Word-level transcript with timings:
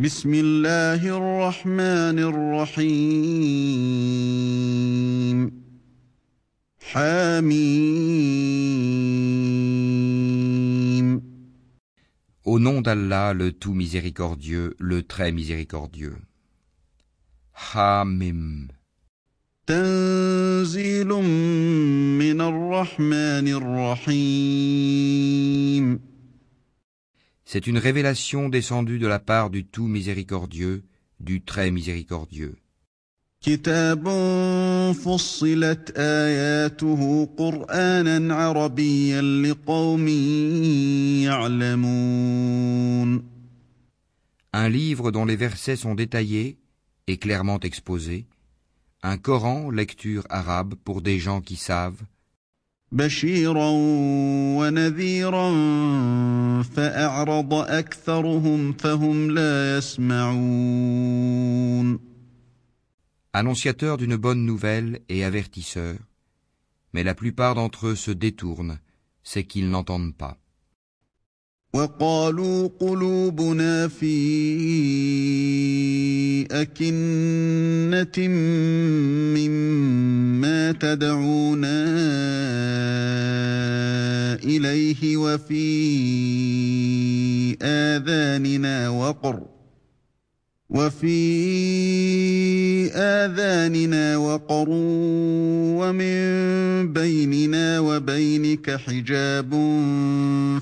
بسم 0.00 0.32
الله 0.34 1.02
الرحمن 1.16 2.18
الرحيم 2.32 3.20
حميم 6.80 8.00
Au 12.46 12.58
nom 12.58 12.80
d'Allah, 12.80 13.34
le 13.34 13.52
tout 13.52 13.74
miséricordieux, 13.74 14.74
le 14.78 15.02
très 15.02 15.32
miséricordieux. 15.32 16.16
Hamim. 17.74 18.68
تنزيل 19.66 21.08
من 22.18 22.40
الرحمن 22.40 23.48
الرحيم 24.08 24.80
C'est 27.49 27.67
une 27.67 27.77
révélation 27.77 28.49
descendue 28.49 28.99
de 28.99 29.07
la 29.07 29.19
part 29.19 29.49
du 29.49 29.65
tout 29.65 29.87
miséricordieux, 29.87 30.83
du 31.19 31.41
très 31.41 31.71
miséricordieux. 31.71 32.55
كتاب 33.41 34.03
فصلت 34.93 35.93
آياته 35.97 37.29
قرآنا 37.37 38.35
عربيا 38.35 39.21
لقوم 39.21 40.07
يعلمون 41.27 43.23
Un 44.53 44.69
livre 44.69 45.11
dont 45.11 45.25
les 45.25 45.35
versets 45.35 45.75
sont 45.75 45.95
détaillés 45.95 46.57
et 47.07 47.17
clairement 47.17 47.59
exposés. 47.59 48.25
Un 49.03 49.17
Coran, 49.17 49.69
lecture 49.69 50.23
arabe 50.29 50.75
pour 50.85 51.01
des 51.01 51.19
gens 51.19 51.41
qui 51.41 51.57
savent. 51.57 52.01
بشيرا 52.91 53.69
ونذيرا 54.57 55.51
فأعرض 57.19 57.53
أكثرهم 57.53 58.73
فهم 58.73 59.31
لا 59.31 59.77
يسمعون 59.77 61.35
Annonciateur 63.33 63.97
d'une 63.97 64.15
bonne 64.15 64.45
nouvelle 64.45 65.01
et 65.09 65.25
avertisseur. 65.25 65.97
Mais 66.93 67.03
la 67.03 67.13
plupart 67.13 67.53
d'entre 67.55 67.87
eux 67.87 67.95
se 67.95 68.11
détournent, 68.11 68.79
c'est 69.23 69.43
qu'ils 69.43 69.69
n'entendent 69.69 70.15
pas. 70.15 70.37
وقالوا 71.73 72.69
قلوبنا 72.79 73.87
في 73.87 74.15
أكنة 76.51 78.27
مما 79.35 80.71
تدعونا 80.71 81.85
إليه 84.44 85.16
وفي 85.16 85.66
آذاننا 87.62 88.88
وقر 88.88 89.46
وفي 90.70 91.20
آذاننا 92.94 94.16
وقر 94.16 94.66
ومن 95.80 96.92
بيننا 96.92 97.80
وبينك 97.80 98.76
حجاب 98.76 99.50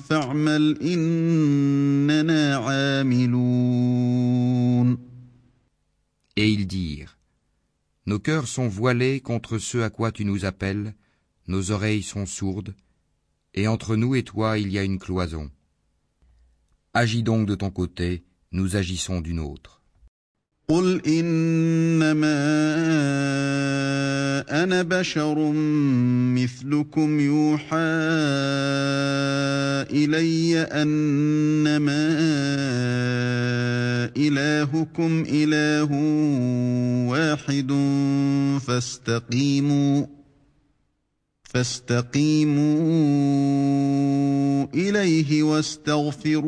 فاعمل 0.09 0.79
إننا 0.83 2.57
عاملون 2.57 3.89
Et 6.41 6.49
ils 6.53 6.69
dirent, 6.69 7.19
Nos 8.07 8.21
cœurs 8.21 8.47
sont 8.49 8.69
voilés 8.69 9.21
contre 9.21 9.59
ce 9.59 9.79
à 9.79 9.91
quoi 9.91 10.13
tu 10.13 10.25
nous 10.25 10.45
appelles, 10.47 10.95
nos 11.47 11.73
oreilles 11.73 12.03
sont 12.03 12.25
sourdes, 12.25 12.75
et 13.58 13.68
entre 13.68 13.96
nous 13.96 14.16
et 14.16 14.24
toi 14.24 14.58
il 14.58 14.72
y 14.72 14.78
a 14.80 14.84
une 14.84 15.00
cloison. 15.00 15.50
Agis 16.94 17.24
donc 17.24 17.48
de 17.48 17.56
ton 17.56 17.72
côté, 17.72 18.24
nous 18.52 18.76
agissons 18.76 19.22
d'une 19.22 19.40
autre. 19.40 19.84
قل 20.68 21.02
إنما 21.08 22.40
أنا 24.64 24.82
بشر 24.82 25.52
مثلكم 26.36 27.20
يوحى 27.20 27.78
إلي 29.92 30.62
أنما 30.62 32.08
إلهكم 34.18 35.24
إله 35.30 35.92
واحد 37.10 37.72
فاستقيموا 38.68 40.06
فاستقيموا 41.54 42.74
إليه 44.74 45.44
واستغفروه 45.44 46.44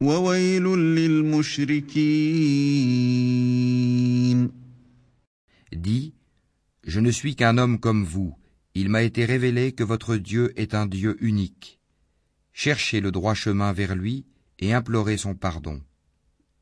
وويل 0.00 0.64
للمشركين 0.64 1.76
Dis, 5.72 6.14
je 6.84 7.00
ne 7.00 7.10
suis 7.10 7.34
qu'un 7.36 7.58
homme 7.58 7.78
comme 7.80 8.04
vous, 8.04 8.34
il 8.74 8.88
m'a 8.88 9.02
été 9.02 9.24
révélé 9.24 9.72
que 9.72 9.82
votre 9.84 10.16
Dieu 10.16 10.52
est 10.56 10.74
un 10.74 10.86
Dieu 10.86 11.16
unique. 11.20 11.80
Cherchez 12.52 13.00
le 13.00 13.10
droit 13.10 13.34
chemin 13.34 13.72
vers 13.72 13.94
lui 13.94 14.26
et 14.58 14.72
implorez 14.74 15.16
son 15.16 15.34
pardon. 15.34 15.80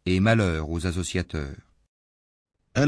Et 0.06 0.20
malheur 0.20 0.70
aux 0.70 0.86
associateurs. 0.86 1.67
Qui 2.76 2.80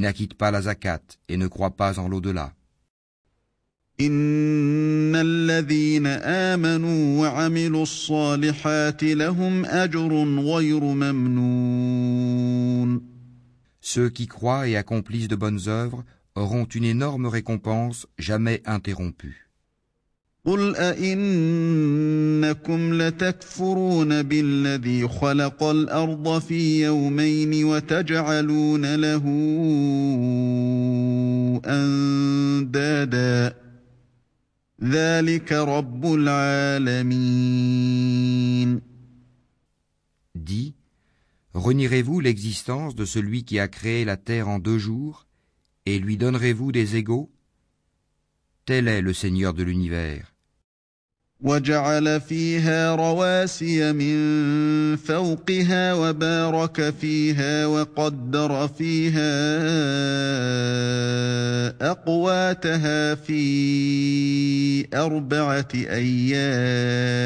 n'acquittent 0.00 0.34
pas 0.34 0.50
la 0.50 0.60
zakat 0.60 1.00
et 1.28 1.38
ne 1.38 1.46
croient 1.46 1.76
pas 1.76 1.98
en 1.98 2.08
l'au-delà. 2.08 2.52
إن 4.00 5.14
الذين 5.16 6.06
آمنوا 6.06 7.20
وعملوا 7.20 7.82
الصالحات 7.82 9.04
لهم 9.04 9.64
أجر 9.64 10.24
غير 10.38 10.80
ممنون 10.84 12.22
Ceux 13.80 14.10
qui 14.10 14.26
croient 14.26 14.68
et 14.68 14.76
accomplissent 14.76 15.28
de 15.28 15.36
bonnes 15.36 15.68
œuvres 15.68 16.04
auront 16.34 16.64
une 16.64 16.84
énorme 16.84 17.26
récompense 17.26 18.06
jamais 18.18 18.62
interrompue. 18.66 19.45
قل 20.46 20.76
أئنكم 20.76 22.22
لتكفرون 23.02 24.22
بالذي 24.22 25.08
خلق 25.08 25.62
الأرض 25.62 26.38
في 26.38 26.84
يومين 26.84 27.64
وتجعلون 27.64 28.94
له 28.94 29.22
أندادا 31.66 33.56
ذلك 34.82 35.52
رب 35.52 36.14
العالمين 36.14 37.22
Dis, 40.34 40.74
renierez-vous 41.54 42.18
l'existence 42.18 42.96
de 42.96 43.04
celui 43.04 43.44
qui 43.44 43.60
a 43.60 43.68
créé 43.68 44.04
la 44.04 44.16
terre 44.16 44.48
en 44.48 44.58
deux 44.58 44.78
jours, 44.78 45.28
et 45.86 46.00
lui 46.00 46.16
donnerez-vous 46.16 46.72
des 46.72 46.96
égaux 46.96 47.30
Tel 48.64 48.86
est 48.86 49.00
le 49.00 49.12
Seigneur 49.12 49.54
de 49.54 49.64
l'univers. 49.64 50.34
وجعل 51.41 52.21
فيها 52.21 52.95
رواسي 52.95 53.93
من 53.93 54.17
فوقها 54.95 55.93
وبارك 55.93 56.93
فيها 57.01 57.65
وقدر 57.65 58.67
فيها 58.67 59.37
أقواتها 61.91 63.15
في 63.15 64.87
أربعة 64.93 65.67
أيام. 65.75 67.17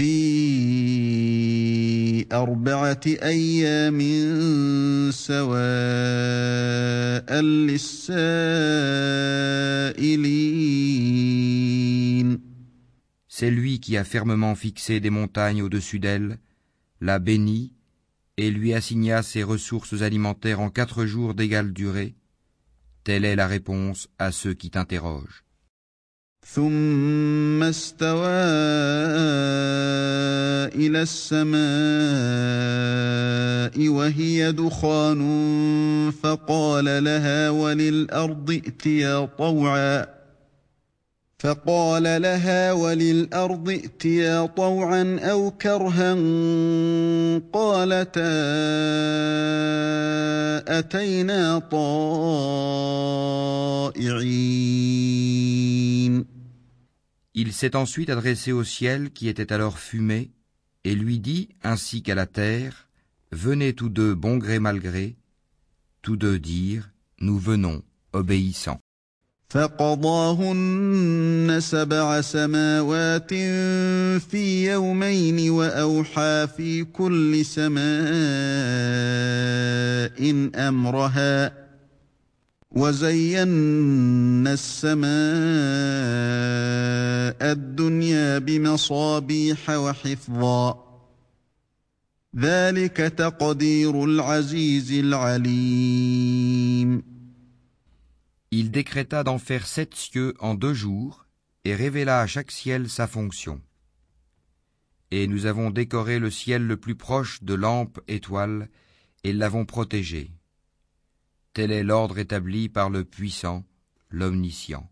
في 0.00 0.16
أربعة 2.32 3.00
أيام 3.06 4.00
سواء 5.10 5.40
للسائلين 7.40 8.40
C'est 13.28 13.50
lui 13.50 13.80
qui 13.80 13.96
a 13.98 14.04
fermement 14.04 14.54
fixé 14.54 15.00
des 15.00 15.10
montagnes 15.10 15.62
au-dessus 15.62 15.98
d'elle, 15.98 16.38
l'a 17.00 17.18
bénie, 17.18 17.72
et 18.36 18.50
lui 18.50 18.72
assigna 18.74 19.22
ses 19.22 19.42
ressources 19.42 20.00
alimentaires 20.02 20.60
en 20.60 20.70
quatre 20.70 21.04
jours 21.04 21.34
d'égale 21.34 21.72
durée. 21.74 22.14
Telle 23.04 23.24
est 23.26 23.36
la 23.36 23.46
réponse 23.46 24.08
à 24.18 24.32
ceux 24.32 24.54
qui 24.54 24.70
t'interrogent. 24.70 25.43
ثم 26.53 27.63
استوى 27.63 28.45
إلى 30.75 31.01
السماء 31.01 31.55
وهي 33.89 34.51
دخان 34.51 35.21
فقال 36.23 37.03
لها 37.03 37.49
وللأرض 37.49 38.51
ائتيا 38.51 39.25
طوعا 39.37 40.05
فقال 41.39 42.03
لها 42.03 42.71
وللأرض 42.71 43.69
ائتيا 43.69 44.45
طوعا 44.45 45.19
أو 45.21 45.51
كرها 45.51 46.13
قالتا 47.53 48.35
أتينا 50.79 51.59
طائعين 51.59 52.25
Il 57.34 57.52
s'est 57.52 57.76
ensuite 57.76 58.10
adressé 58.10 58.52
au 58.52 58.64
ciel 58.64 59.10
qui 59.12 59.28
était 59.28 59.52
alors 59.52 59.78
fumé, 59.78 60.32
et 60.84 60.94
lui 60.94 61.20
dit, 61.20 61.48
ainsi 61.62 62.02
qu'à 62.02 62.14
la 62.14 62.26
terre, 62.26 62.88
Venez 63.32 63.74
tous 63.74 63.88
deux 63.88 64.16
bon 64.16 64.38
gré 64.38 64.58
mal 64.58 64.80
gré, 64.80 65.16
tous 66.02 66.16
deux 66.16 66.40
dirent, 66.40 66.90
Nous 67.20 67.38
venons, 67.38 67.82
obéissants. 68.12 68.80
فقضاهن 69.50 70.80
سبع 71.60 72.20
سماوات 72.20 73.34
في 74.20 74.70
يومين 74.70 75.50
واوحى 75.50 76.46
في 76.56 76.84
كل 76.84 77.44
سماء 77.44 77.80
امرها 80.68 81.52
وزينا 82.74 84.52
السماء 84.52 85.10
الدنيا 87.52 88.38
بمصابيح 88.38 89.70
وحفظا 89.70 90.90
ذلك 92.36 92.96
تقدير 92.96 94.04
العزيز 94.04 94.92
العليم 94.92 96.30
Il 98.52 98.70
décréta 98.72 99.22
d'en 99.22 99.38
faire 99.38 99.66
sept 99.66 99.94
cieux 99.94 100.34
en 100.40 100.54
deux 100.54 100.74
jours 100.74 101.26
et 101.64 101.74
révéla 101.74 102.20
à 102.20 102.26
chaque 102.26 102.50
ciel 102.50 102.88
sa 102.88 103.06
fonction. 103.06 103.60
Et 105.12 105.28
nous 105.28 105.46
avons 105.46 105.70
décoré 105.70 106.18
le 106.18 106.30
ciel 106.30 106.66
le 106.66 106.76
plus 106.76 106.96
proche 106.96 107.42
de 107.42 107.54
lampes 107.54 108.00
étoiles 108.08 108.68
et 109.22 109.32
l'avons 109.32 109.64
protégé. 109.64 110.32
Tel 111.55 111.71
est 111.71 111.83
l'ordre 111.83 112.19
établi 112.19 112.67
par 112.67 112.89
le 112.89 113.05
puissant, 113.05 113.63
l'omniscient. 114.09 114.91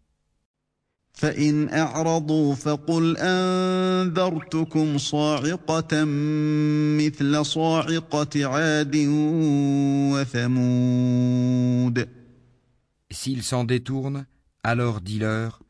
S'ils 13.11 13.43
s'en 13.43 13.65
détournent, 13.65 14.25
alors 14.63 15.01
dis-leur, 15.01 15.61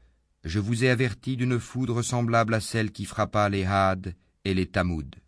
je 0.44 0.60
vous 0.60 0.84
ai 0.84 0.92
averti 0.92 1.38
d'une 1.38 1.60
foudre 1.60 2.04
semblable 2.04 2.54
à 2.54 2.60
celle 2.60 2.92
qui 2.92 3.06
frappa 3.06 3.50
les 3.50 3.66
Had 3.66 4.14
et 4.46 4.54
les 4.54 4.68
Tamoud. 4.68 5.23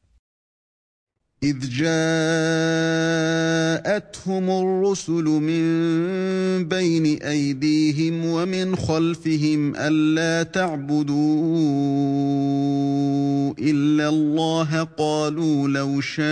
إذ 1.46 1.58
جاءتهم 1.70 1.96
الرسل 4.50 5.24
من 5.24 5.64
بين 6.68 7.22
أيديهم 7.22 8.26
ومن 8.26 8.76
خلفهم 8.76 9.76
ألا 9.76 10.44
تعبدوا 10.44 11.16
إلا 13.60 14.10
الله 14.10 14.84
قالوا 14.84 15.68
لو 15.68 16.02
شاء 16.02 16.26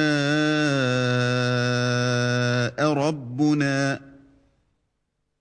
ربنا 2.94 4.00
ۖ 4.10 4.13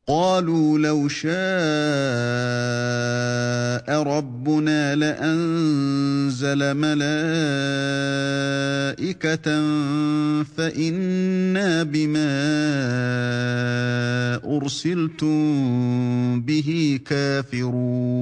قالوا 0.08 0.80
لو 0.80 1.08
شاء 1.08 1.32
ربنا 4.04 4.96
لانزل 4.96 6.74
ملائكه 6.74 7.18
فانا 10.44 11.84
بما 11.84 12.28
ارسلتم 14.46 16.42
به 16.42 17.00
كافرون 17.06 18.18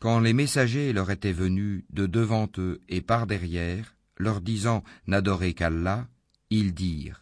Quand 0.00 0.20
les 0.20 0.32
messagers 0.32 0.92
leur 0.92 1.10
étaient 1.10 1.32
venus 1.32 1.82
de 1.92 2.06
devant 2.06 2.48
eux 2.58 2.80
et 2.88 3.00
par 3.00 3.26
derrière, 3.26 3.96
leur 4.16 4.40
disant 4.40 4.84
N'adorez 5.08 5.54
qu'Allah, 5.54 6.06
ils 6.50 6.72
dirent 6.72 7.21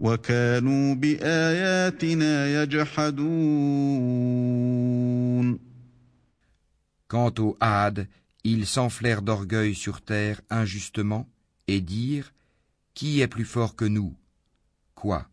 Quant 0.00 0.14
aux 7.38 7.56
Had, 7.60 8.08
ils 8.42 8.66
s'enflèrent 8.66 9.20
d'orgueil 9.20 9.74
sur 9.74 10.00
terre 10.00 10.40
injustement 10.48 11.28
et 11.68 11.82
dirent 11.82 12.32
Qui 12.94 13.20
est 13.20 13.28
plus 13.28 13.44
fort 13.44 13.76
que 13.76 13.84
nous? 13.84 14.16
Quoi? 14.94 15.28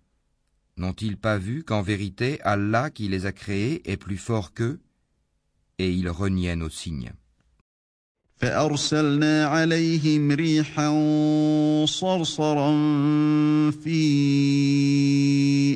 N'ont-ils 0.76 1.16
pas 1.16 1.38
vu 1.38 1.64
qu'en 1.64 1.82
vérité 1.82 2.42
Allah 2.42 2.90
qui 2.90 3.08
les 3.08 3.26
a 3.26 3.32
créés 3.32 3.90
est 3.90 3.96
plus 3.96 4.18
fort 4.18 4.54
qu'eux? 4.54 4.82
Et 5.78 5.94
ils 5.94 6.10
reniaient 6.10 6.58
nos 6.58 6.70
signes. 6.70 7.14
فأرسلنا 8.38 9.46
عليهم 9.46 10.32
ريحا 10.32 10.90
صرصرا 11.86 12.72
في 13.72 13.98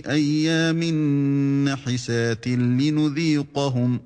أيام 0.10 0.84
نحسات 1.70 2.48
لنذيقهم 2.48 4.00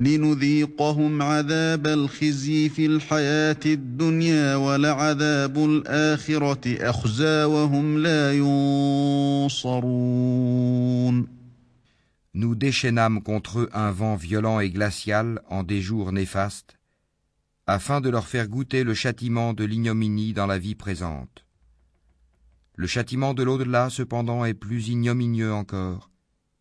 لنذيقهم 0.00 1.22
عذاب 1.22 1.86
الخزي 1.86 2.68
في 2.68 2.86
الحياة 2.86 3.60
الدنيا 3.66 4.56
ولعذاب 4.56 5.58
الآخرة 5.58 6.90
أخزى 6.90 7.44
وهم 7.44 7.98
لا 7.98 8.32
ينصرون. 9.52 9.82
Nous 12.34 12.54
déchaînâmes 12.54 13.22
contre 13.22 13.60
eux 13.60 13.68
un 13.74 13.90
vent 13.92 14.16
violent 14.16 14.58
et 14.58 14.70
glacial 14.70 15.40
en 15.48 15.62
des 15.62 15.82
jours 15.82 16.10
néfastes. 16.12 16.78
Afin 17.66 18.00
de 18.00 18.10
leur 18.10 18.26
faire 18.26 18.48
goûter 18.48 18.84
le 18.84 18.94
châtiment 18.94 19.52
de 19.52 19.64
l'ignominie 19.64 20.32
dans 20.32 20.46
la 20.46 20.58
vie 20.58 20.74
présente. 20.74 21.44
Le 22.74 22.86
châtiment 22.86 23.34
de 23.34 23.42
l'au-delà, 23.42 23.90
cependant, 23.90 24.44
est 24.44 24.54
plus 24.54 24.88
ignominieux 24.88 25.52
encore, 25.52 26.10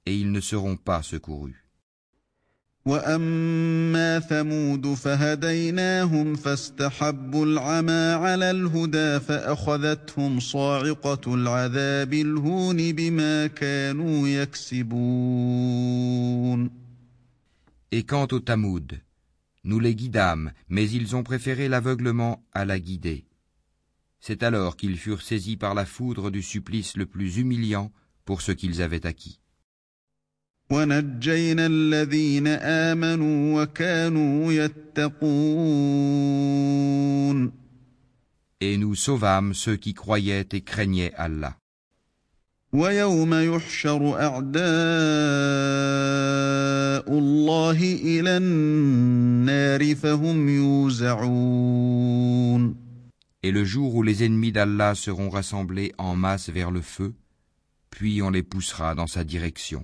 et 0.06 0.16
ils 0.16 0.32
ne 0.32 0.42
seront 0.42 0.78
pas 0.78 1.02
secourus. 1.02 1.62
Et 17.92 18.04
quant 18.04 18.28
au 18.32 18.40
Tamoud, 18.40 19.00
nous 19.64 19.80
les 19.80 19.96
guidâmes, 19.96 20.52
mais 20.70 20.90
ils 20.90 21.16
ont 21.16 21.24
préféré 21.24 21.68
l'aveuglement 21.70 22.44
à 22.52 22.66
la 22.66 22.80
guider. 22.80 23.26
C'est 24.20 24.44
alors 24.44 24.78
qu'ils 24.78 24.98
furent 24.98 25.22
saisis 25.22 25.58
par 25.58 25.74
la 25.74 25.86
foudre 25.86 26.32
du 26.32 26.42
supplice 26.42 26.96
le 26.96 27.06
plus 27.06 27.38
humiliant 27.38 27.92
pour 28.26 28.42
ce 28.42 28.52
qu'ils 28.52 28.82
avaient 28.82 29.06
acquis. 29.06 29.40
Et 38.62 38.78
nous 38.78 38.96
sauvâmes 38.96 39.54
ceux 39.54 39.76
qui 39.76 39.94
croyaient 39.94 40.48
et 40.54 40.62
craignaient 40.62 41.14
Allah. 41.16 41.61
Et 53.44 53.52
le 53.52 53.66
jour 53.66 53.94
où 53.96 54.04
les 54.04 54.24
ennemis 54.24 54.54
d'Allah 54.54 54.96
seront 54.96 55.30
rassemblés 55.30 55.92
en 55.98 56.16
masse 56.16 56.48
vers 56.50 56.72
le 56.72 56.80
feu, 56.80 57.14
puis 57.90 58.22
on 58.22 58.30
les 58.30 58.44
poussera 58.44 58.96
dans 58.96 59.08
sa 59.08 59.26
direction. 59.26 59.84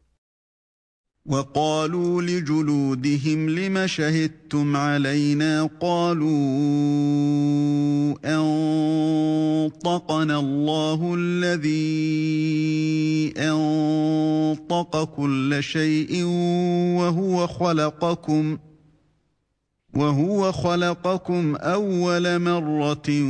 وقالوا 1.25 2.21
لجلودهم 2.21 3.49
لم 3.49 3.87
شهدتم 3.87 4.75
علينا 4.75 5.69
قالوا 5.79 6.31
أنطقنا 9.65 10.39
الله 10.39 11.15
الذي 11.17 11.73
أنطق 13.37 15.03
كل 15.03 15.57
شيء 15.63 16.23
وهو 16.97 17.47
خلقكم 17.47 18.57
وهو 19.93 20.51
خلقكم 20.51 21.55
أول 21.55 22.39
مرة 22.39 23.23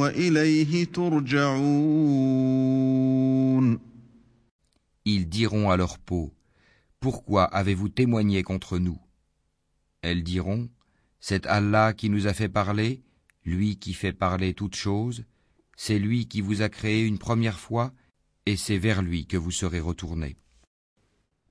وإليه 0.00 0.84
ترجعون. 0.84 2.28
Ils 5.06 5.26
diront 5.26 5.70
à 5.70 5.76
leur 5.78 5.98
peau 5.98 6.37
Pourquoi 7.00 7.44
avez-vous 7.44 7.88
témoigné 7.88 8.42
contre 8.42 8.78
nous? 8.78 9.00
Elles 10.02 10.24
diront, 10.24 10.68
C'est 11.20 11.46
Allah 11.46 11.92
qui 11.92 12.10
nous 12.10 12.26
a 12.26 12.34
fait 12.34 12.48
parler, 12.48 13.02
lui 13.44 13.78
qui 13.78 13.94
fait 13.94 14.12
parler 14.12 14.52
toutes 14.52 14.74
choses, 14.74 15.24
c'est 15.76 16.00
lui 16.00 16.26
qui 16.26 16.40
vous 16.40 16.60
a 16.60 16.68
créé 16.68 17.04
une 17.04 17.18
première 17.18 17.60
fois, 17.60 17.92
et 18.46 18.56
c'est 18.56 18.78
vers 18.78 19.00
lui 19.00 19.26
que 19.26 19.36
vous 19.36 19.52
serez 19.52 19.78
retournés. 19.78 20.36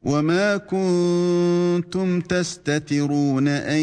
وما 0.03 0.57
كنتم 0.57 2.21
تستترون 2.21 3.47
أن 3.47 3.81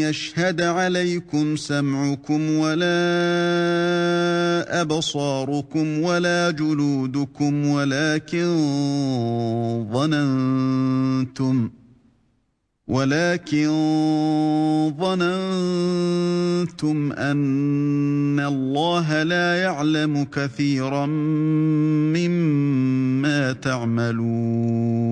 يشهد 0.00 0.60
عليكم 0.60 1.56
سمعكم 1.56 2.50
ولا 2.50 2.96
أبصاركم 4.80 6.00
ولا 6.02 6.50
جلودكم 6.50 7.66
ولكن 7.66 8.46
ظننتم 9.92 11.70
ۖ 11.82 11.85
ولكن 12.91 13.67
ظننتم 14.99 16.97
أن 17.11 18.39
الله 18.39 19.23
لا 19.23 19.61
يعلم 19.61 20.23
كثيرا 20.23 21.05
مما 22.15 23.53
تعملون 23.53 25.11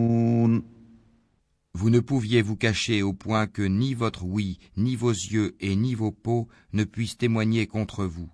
Vous 1.74 1.90
ne 1.90 2.02
pouviez 2.02 2.42
vous 2.42 2.58
cacher 2.58 3.02
au 3.02 3.14
point 3.14 3.48
que 3.48 3.62
ni 3.62 3.94
votre 3.94 4.26
oui, 4.26 4.60
ni 4.76 4.98
vos 4.98 5.12
yeux 5.12 5.56
et 5.62 5.78
ni 5.78 5.96
vos 5.96 6.12
peaux 6.12 6.50
ne 6.74 6.84
puissent 6.84 7.18
témoigner 7.18 7.68
contre 7.68 8.04
vous. 8.04 8.30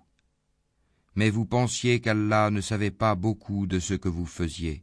Mais 1.14 1.30
vous 1.30 1.46
pensiez 1.46 2.00
qu'Allah 2.00 2.50
ne 2.50 2.60
savait 2.60 2.90
pas 2.90 3.14
beaucoup 3.14 3.68
de 3.68 3.78
ce 3.78 3.94
que 3.94 4.08
vous 4.08 4.26
faisiez. 4.26 4.82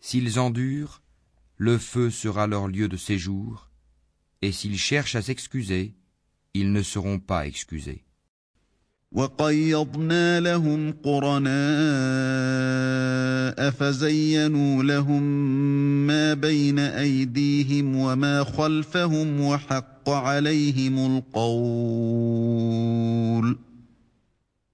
Si 0.00 0.18
S'ils 0.20 0.38
endurent, 0.38 1.00
le 1.56 1.78
feu 1.78 2.10
sera 2.10 2.46
leur 2.46 2.68
lieu 2.68 2.88
de 2.88 2.98
séjour, 2.98 3.70
et 4.42 4.52
s'ils 4.52 4.76
cherchent 4.76 5.14
à 5.14 5.22
s'excuser, 5.22 5.94
ils 6.52 6.72
ne 6.72 6.82
seront 6.82 7.18
pas 7.18 7.46
excusés. 7.46 8.04
وقيضنا 9.14 10.40
لهم 10.40 10.94
قرناء 11.04 11.52
فزينوا 13.70 14.82
لهم 14.82 15.22
ما 16.06 16.34
بين 16.34 16.78
أيديهم 16.78 17.96
وما 17.96 18.44
خلفهم 18.44 19.40
وحق 19.40 20.10
عليهم 20.10 21.16
القول. 21.16 22.52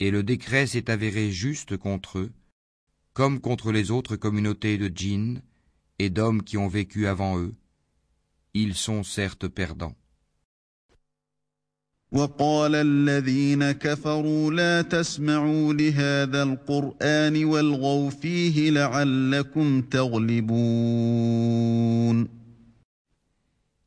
et 0.00 0.10
le 0.10 0.22
décret 0.22 0.66
s'est 0.66 0.90
avéré 0.90 1.30
juste 1.30 1.76
contre 1.76 2.18
eux, 2.18 2.32
comme 3.12 3.40
contre 3.40 3.72
les 3.72 3.90
autres 3.90 4.16
communautés 4.16 4.76
de 4.78 4.90
djinns 4.94 5.40
et 5.98 6.10
d'hommes 6.10 6.42
qui 6.42 6.56
ont 6.58 6.68
vécu 6.68 7.06
avant 7.06 7.38
eux, 7.38 7.54
ils 8.54 8.74
sont 8.74 9.02
certes 9.02 9.48
perdants. 9.48 9.96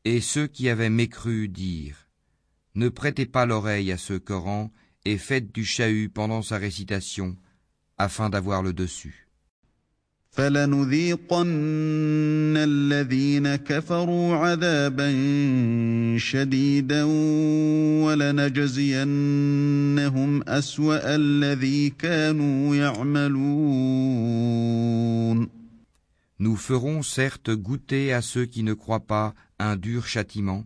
Et 0.03 0.21
ceux 0.21 0.47
qui 0.47 0.69
avaient 0.69 0.89
mécru 0.89 1.47
dirent 1.47 2.07
Ne 2.75 2.89
prêtez 2.89 3.25
pas 3.25 3.45
l'oreille 3.45 3.93
à 3.93 3.97
ce 3.97 4.13
Coran 4.17 4.71
et 5.07 5.17
faites 5.17 5.53
du 5.53 5.63
chahut 5.63 6.09
pendant 6.09 6.41
sa 6.41 6.57
récitation, 6.57 7.37
afin 7.97 8.29
d'avoir 8.29 8.61
le 8.61 8.73
dessus. 8.73 9.25
Nous 26.39 26.55
ferons 26.55 27.01
certes 27.01 27.49
goûter 27.49 28.13
à 28.13 28.21
ceux 28.21 28.45
qui 28.45 28.61
ne 28.63 28.73
croient 28.73 29.07
pas 29.07 29.33
un 29.57 29.75
dur 29.75 30.05
châtiment, 30.05 30.65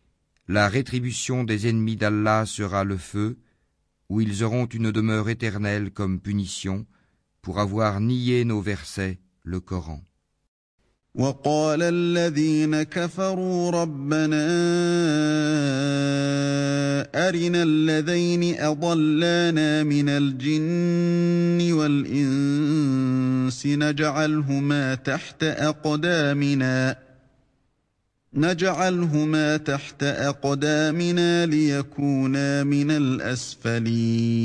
la 0.48 0.68
rétribution 0.68 1.44
des 1.44 1.68
ennemis 1.68 1.96
d'Allah 1.96 2.46
sera 2.46 2.84
le 2.84 2.96
feu, 2.96 3.38
où 4.08 4.20
ils 4.20 4.44
auront 4.44 4.66
une 4.66 4.92
demeure 4.92 5.28
éternelle 5.28 5.90
comme 5.90 6.20
punition 6.20 6.86
pour 7.42 7.58
avoir 7.58 8.00
nié 8.00 8.44
nos 8.44 8.60
versets, 8.60 9.18
le 9.42 9.60
Coran. 9.60 10.02
وقال 11.16 11.82
الذين 11.82 12.82
كفروا 12.82 13.70
ربنا 13.70 14.46
أرنا 17.28 17.62
الذين 17.62 18.60
أضلانا 18.60 19.82
من 19.82 20.08
الجن 20.08 21.72
والإنس 21.72 23.66
نجعلهما 23.66 24.94
تحت 24.94 25.44
أقدامنا 25.44 26.96
نجعلهما 28.36 29.56
تحت 29.56 30.02
أقدامنا 30.02 31.46
ليكونا 31.46 32.64
من 32.64 32.90
الأسفلين 32.90 34.36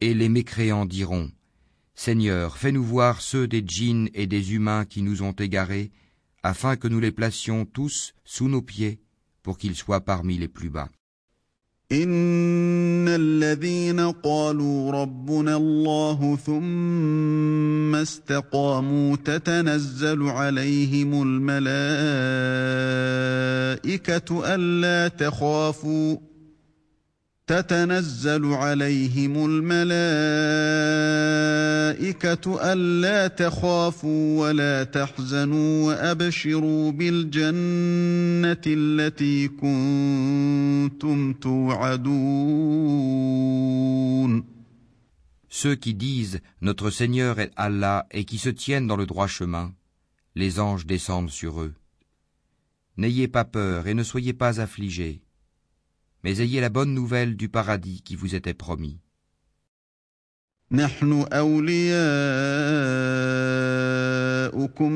Et 0.00 0.12
les 0.14 0.28
mécréants 0.28 0.86
diront 0.86 1.30
Seigneur, 1.94 2.56
fais-nous 2.58 2.82
voir 2.82 3.20
ceux 3.20 3.46
des 3.46 3.62
djinns 3.66 4.08
et 4.14 4.26
des 4.26 4.54
humains 4.54 4.84
qui 4.84 5.02
nous 5.02 5.22
ont 5.22 5.32
égarés, 5.32 5.92
afin 6.42 6.76
que 6.76 6.88
nous 6.88 7.00
les 7.00 7.12
placions 7.12 7.64
tous 7.64 8.14
sous 8.24 8.48
nos 8.48 8.62
pieds, 8.62 9.00
pour 9.42 9.56
qu'ils 9.56 9.76
soient 9.76 10.04
parmi 10.04 10.36
les 10.36 10.48
plus 10.48 10.70
bas. 10.70 10.90
إن 11.91 13.07
الذين 13.07 13.99
قالوا 13.99 14.91
ربنا 14.91 15.55
الله 15.55 16.37
ثم 16.45 17.95
استقاموا 17.95 19.15
تتنزل 19.15 20.23
عليهم 20.23 21.21
الملائكة 21.21 21.83
ألا 24.55 25.07
تخافوا 25.07 26.17
تتنزل 27.48 28.52
عليهم 28.52 29.46
الملائكة 29.46 29.92
ألا 32.72 33.26
تخافوا 33.28 34.40
ولا 34.40 34.84
تحزنوا 34.84 35.86
وأبشروا 35.86 36.92
بالجنة 36.92 38.62
التي 38.66 39.48
كنتم 39.48 41.32
توعدون 41.32 42.14
Ceux 45.48 45.76
qui 45.76 45.94
disent 45.94 46.40
Notre 46.62 46.90
Seigneur 46.90 47.38
est 47.38 47.52
Allah 47.56 48.06
et 48.10 48.24
qui 48.24 48.38
se 48.38 48.48
tiennent 48.48 48.88
dans 48.88 48.96
le 48.96 49.06
droit 49.06 49.28
chemin, 49.28 49.72
les 50.34 50.58
anges 50.58 50.84
descendent 50.84 51.30
sur 51.30 51.60
eux. 51.60 51.74
N'ayez 52.96 53.28
pas 53.28 53.44
peur 53.44 53.86
et 53.86 53.94
ne 53.94 54.02
soyez 54.02 54.32
pas 54.32 54.60
affligés. 54.60 55.22
mais 56.22 56.40
ayez 56.40 56.60
la 56.60 56.70
bonne 56.70 56.94
nouvelle 56.94 57.36
du 57.36 57.48
paradis 57.48 58.02
qui 58.02 58.16
vous 58.16 58.34
était 58.34 58.54
promis. 58.54 58.98
نحن 60.72 61.26
أولياؤكم 61.32 61.92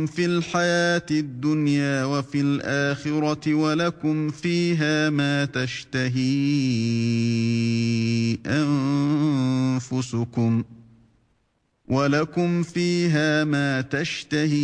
في 0.06 0.26
الحياة 0.26 1.06
الدنيا 1.10 2.04
وفي 2.04 2.40
الآخرة 2.40 3.54
ولكم 3.54 4.30
فيها 4.30 5.10
ما 5.10 5.44
تشتهي 5.44 6.18
أنفسكم ۖ 8.46 10.64
ولكم 11.92 12.62
فيها 12.62 13.44
ما 13.44 13.80
تشتهي 13.80 14.58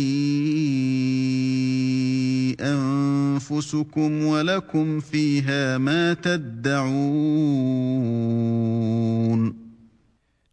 أنفسكم 2.61 4.23
ولكم 4.23 4.99
فيها 4.99 5.77
ما 5.77 6.13
تدعون 6.13 6.85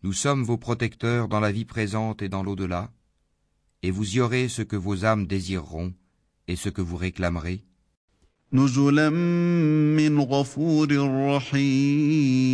Nous 0.04 0.12
sommes 0.14 0.42
vos 0.42 0.56
protecteurs 0.56 1.28
dans 1.28 1.38
la 1.38 1.52
vie 1.52 1.64
présente 1.64 2.23
et 2.23 2.28
dans 2.28 2.42
l'au-delà, 2.42 2.90
et 3.85 3.92
vous 3.92 4.16
y 4.16 4.21
aurez 4.21 4.49
ce 4.49 4.62
que 4.62 4.75
vos 4.75 5.04
âmes 5.04 5.28
désireront 5.28 5.92
et 6.49 6.56
ce 6.56 6.68
que 6.71 6.82
vous 6.82 6.97
réclamerez. 6.97 7.61
نزلا 8.52 9.11
من 9.11 10.21
غفور 10.21 10.88
رحيم 11.37 12.52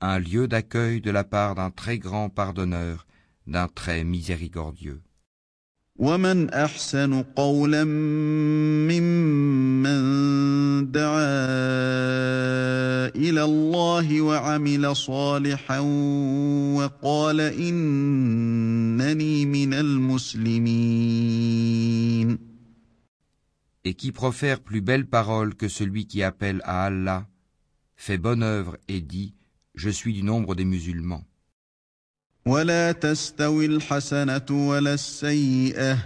un 0.00 0.18
lieu 0.18 0.48
d'accueil 0.48 1.00
de 1.00 1.10
la 1.10 1.24
part 1.24 1.54
d'un 1.54 1.70
très 1.70 1.98
grand 1.98 2.30
pardonneur, 2.30 3.06
d'un 3.46 3.68
très 3.68 4.04
miséricordieux. 4.04 5.02
Et 23.84 23.94
qui 23.94 24.12
profère 24.12 24.60
plus 24.60 24.80
belle 24.80 25.06
parole 25.06 25.54
que 25.54 25.68
celui 25.68 26.06
qui 26.06 26.22
appelle 26.22 26.62
à 26.64 26.84
Allah, 26.84 27.26
fait 27.96 28.16
bonne 28.16 28.42
œuvre 28.42 28.78
et 28.88 29.02
dit 29.02 29.34
je 29.79 29.89
suis 29.89 30.13
du 30.13 30.23
nombre 30.23 30.55
des 30.55 30.65
musulmans. 30.65 31.23
ولا 32.47 32.91
تستوي 32.91 33.65
الحسنة 33.65 34.45
ولا 34.69 34.93
السيئة 34.93 35.97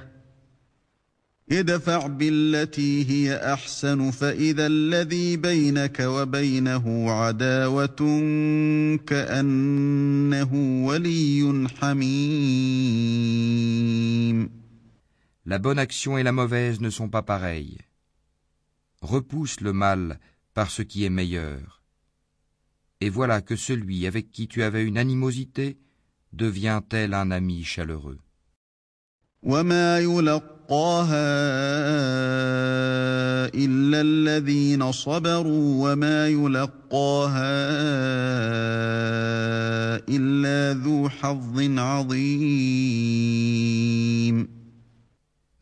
ادفع 1.51 2.07
بالتي 2.07 3.09
هي 3.09 3.35
أحسن 3.53 4.11
فإذا 4.11 4.67
الذي 4.67 5.37
بينك 5.37 5.99
وبينه 5.99 7.11
عداوة 7.11 7.95
كأنه 9.07 10.53
ولي 10.85 11.67
حميم 11.81 13.19
La 15.45 15.57
bonne 15.57 15.79
action 15.79 16.17
et 16.17 16.23
la 16.23 16.31
mauvaise 16.31 16.79
ne 16.79 16.91
sont 16.91 17.09
pas 17.09 17.23
pareilles. 17.23 17.79
Repousse 19.01 19.61
le 19.61 19.73
mal 19.73 20.19
par 20.53 20.69
ce 20.69 20.83
qui 20.83 21.05
est 21.05 21.09
meilleur 21.09 21.79
et 23.00 23.10
voilà 23.10 23.40
que 23.42 23.56
celui 23.56 24.06
avec 24.06 24.30
qui 24.30 24.48
tu 24.48 24.62
avais 24.62 24.84
une 24.84 24.98
animosité 24.98 25.76
devient 26.32 26.80
tel 26.88 27.14
un 27.14 27.30
ami 27.30 27.64
chaleureux. 27.64 28.18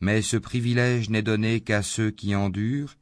Mais 0.01 0.23
ce 0.23 0.37
privilège 0.37 1.11
n'est 1.11 1.23
donné 1.23 1.61
qu'à 1.61 1.83
ceux 1.83 2.11
qui 2.11 2.35
endurent, 2.35 2.95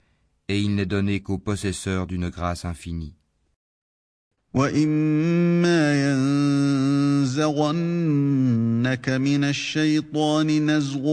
et 0.48 0.60
il 0.60 0.74
n'est 0.74 0.86
donné 0.86 1.20
qu'aux 1.20 1.38
possesseurs 1.38 2.06
d'une 2.06 2.28
grâce 2.28 2.64
infinie. 2.64 3.14
واما 4.55 5.83
ينزغنك 7.27 7.75
من 9.09 9.43
الشيطان 9.43 10.71
نزغ 10.71 11.03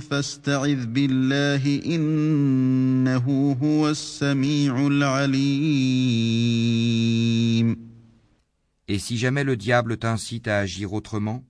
فاستعذ 0.00 0.86
بالله 0.86 1.82
انه 1.86 3.56
هو 3.62 3.88
السميع 3.90 4.86
العليم 4.86 6.02
Et 8.88 8.98
si 8.98 9.16
jamais 9.16 9.44
le 9.44 9.56
diable 9.56 9.96
t'incite 9.96 10.48
à 10.48 10.58
agir 10.58 10.92
autrement, 10.92 11.44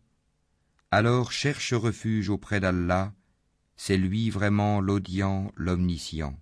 alors 0.91 1.33
cherche 1.33 1.73
refuge 1.73 2.29
auprès 2.29 2.61
d'Allah, 2.61 3.15
c'est 3.77 3.97
lui 3.97 4.29
vraiment 4.29 4.83
l'audient, 4.83 5.51
l'omniscient. 5.57 6.37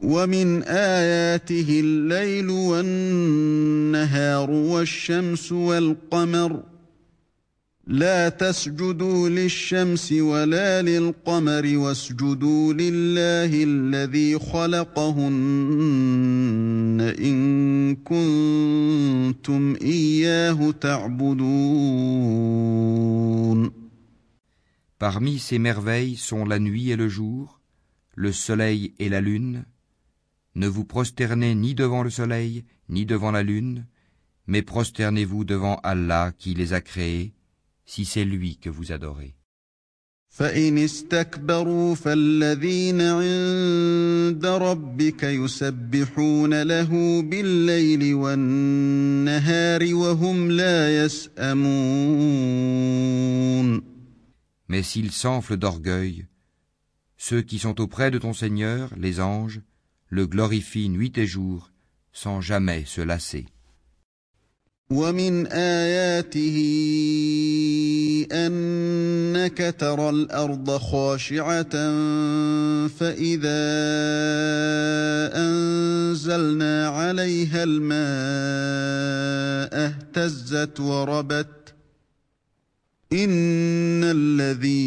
ومن 0.00 0.62
آياته 0.62 1.80
الليل 1.80 2.50
والنهار 2.50 4.50
والشمس 4.50 5.52
والقمر. 5.52 6.62
لا 7.86 8.28
تسجدوا 8.28 9.28
للشمس 9.28 10.12
ولا 10.12 10.82
للقمر 10.82 11.76
واسجدوا 11.76 12.72
لله 12.72 13.64
الذي 13.64 14.38
خلقهن 14.38 15.34
إن 17.18 17.96
كنتم 17.96 19.76
إياه 19.82 20.70
تعبدون. 20.70 22.24
Parmi 24.98 25.38
ces 25.38 25.58
merveilles 25.58 26.16
sont 26.16 26.46
la 26.46 26.58
nuit 26.58 26.90
et 26.90 26.96
le 26.96 27.08
jour, 27.08 27.60
le 28.14 28.32
soleil 28.32 28.94
et 28.98 29.10
la 29.10 29.20
lune, 29.20 29.64
Ne 30.55 30.67
vous 30.67 30.85
prosternez 30.85 31.55
ni 31.55 31.75
devant 31.75 32.03
le 32.03 32.09
soleil, 32.09 32.65
ni 32.89 33.05
devant 33.05 33.31
la 33.31 33.43
lune, 33.43 33.85
mais 34.47 34.61
prosternez-vous 34.61 35.43
devant 35.43 35.75
Allah 35.83 36.31
qui 36.37 36.53
les 36.53 36.73
a 36.73 36.81
créés, 36.81 37.33
si 37.85 38.05
c'est 38.05 38.25
lui 38.25 38.57
que 38.57 38.69
vous 38.69 38.91
adorez. 38.91 39.35
فإن 40.29 40.77
استكبروا 40.77 41.95
فالذين 41.95 43.01
عند 43.01 44.45
ربك 44.45 45.23
يسبحون 45.23 46.61
له 46.63 47.21
بالليل 47.21 48.13
والنهار 48.13 49.95
وهم 49.95 50.51
لا 50.51 51.05
يسأمون 51.05 52.39
Mais 54.71 54.83
s'ils 54.83 55.11
s'enflent 55.11 55.57
d'orgueil, 55.57 56.27
ceux 57.17 57.41
qui 57.41 57.57
sont 57.57 57.81
auprès 57.81 58.11
de 58.11 58.19
ton 58.19 58.33
Seigneur, 58.33 58.93
les 58.95 59.19
anges, 59.19 59.61
le 60.13 60.25
glorifient 60.25 60.89
nuit 60.89 61.17
et 61.17 61.27
jour, 61.27 61.71
sans 62.11 62.41
jamais 62.41 62.83
se 62.85 63.01
lasser. 63.01 63.45
ومن 64.91 65.47
آياته 65.47 66.57
أنك 68.31 69.75
ترى 69.79 70.09
الأرض 70.09 70.77
خاشعة 70.77 71.73
فإذا 72.87 73.61
أنزلنا 75.35 76.87
عليها 76.87 77.63
الماء 77.63 77.99
اهتزت 79.85 80.79
وربت 80.79 81.73
إن 83.13 84.03
الذي 84.03 84.79